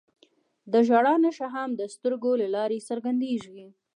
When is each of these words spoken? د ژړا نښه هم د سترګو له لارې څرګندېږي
د 0.71 0.73
ژړا 0.87 1.13
نښه 1.23 1.47
هم 1.55 1.69
د 1.79 1.81
سترګو 1.93 2.31
له 2.41 2.47
لارې 2.55 2.85
څرګندېږي 2.89 3.67